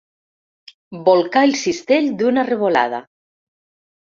Bolcà 1.09 1.43
el 1.49 1.53
cistell 1.65 2.09
d'una 2.23 2.47
revolada. 2.49 3.03